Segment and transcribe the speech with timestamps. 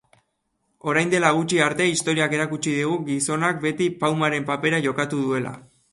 [0.93, 5.55] Orain dela gutxi arte historiak erakutsi digu gizonak beti paumaren papera jokatu duela.